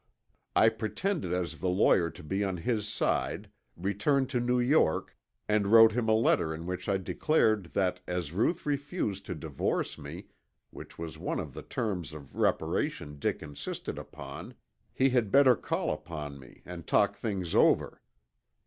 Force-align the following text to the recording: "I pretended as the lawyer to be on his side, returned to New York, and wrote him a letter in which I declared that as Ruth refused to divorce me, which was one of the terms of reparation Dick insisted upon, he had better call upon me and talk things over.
"I 0.55 0.69
pretended 0.69 1.31
as 1.31 1.59
the 1.59 1.69
lawyer 1.69 2.09
to 2.09 2.23
be 2.23 2.43
on 2.43 2.57
his 2.57 2.87
side, 2.87 3.51
returned 3.77 4.31
to 4.31 4.39
New 4.39 4.59
York, 4.59 5.15
and 5.47 5.67
wrote 5.67 5.91
him 5.91 6.09
a 6.09 6.15
letter 6.15 6.55
in 6.55 6.65
which 6.65 6.89
I 6.89 6.97
declared 6.97 7.65
that 7.73 7.99
as 8.07 8.31
Ruth 8.31 8.65
refused 8.65 9.27
to 9.27 9.35
divorce 9.35 9.99
me, 9.99 10.25
which 10.71 10.97
was 10.97 11.19
one 11.19 11.39
of 11.39 11.53
the 11.53 11.61
terms 11.61 12.13
of 12.13 12.35
reparation 12.35 13.19
Dick 13.19 13.43
insisted 13.43 13.99
upon, 13.99 14.55
he 14.91 15.11
had 15.11 15.29
better 15.29 15.55
call 15.55 15.93
upon 15.93 16.39
me 16.39 16.63
and 16.65 16.87
talk 16.87 17.15
things 17.15 17.53
over. 17.53 18.01